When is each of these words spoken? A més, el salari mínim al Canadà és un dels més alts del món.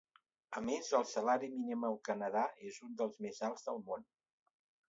A 0.59 0.63
més, 0.69 0.87
el 0.99 1.05
salari 1.09 1.51
mínim 1.57 1.85
al 1.91 1.99
Canadà 2.11 2.47
és 2.71 2.81
un 2.89 2.99
dels 3.03 3.23
més 3.27 3.43
alts 3.49 3.69
del 3.69 3.83
món. 3.91 4.09